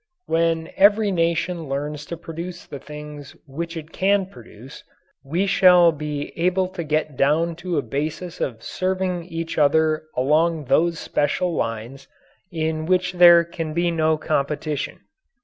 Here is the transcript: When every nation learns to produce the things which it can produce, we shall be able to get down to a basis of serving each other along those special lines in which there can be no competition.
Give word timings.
When 0.25 0.71
every 0.77 1.11
nation 1.11 1.69
learns 1.69 2.07
to 2.07 2.17
produce 2.17 2.65
the 2.65 2.79
things 2.79 3.35
which 3.45 3.77
it 3.77 3.91
can 3.91 4.25
produce, 4.25 4.83
we 5.23 5.45
shall 5.45 5.91
be 5.91 6.33
able 6.35 6.69
to 6.69 6.83
get 6.83 7.15
down 7.15 7.55
to 7.57 7.77
a 7.77 7.83
basis 7.83 8.41
of 8.41 8.63
serving 8.63 9.25
each 9.25 9.59
other 9.59 10.05
along 10.17 10.65
those 10.65 10.97
special 10.97 11.53
lines 11.53 12.07
in 12.51 12.87
which 12.87 13.13
there 13.13 13.43
can 13.43 13.75
be 13.75 13.91
no 13.91 14.17
competition. 14.17 15.01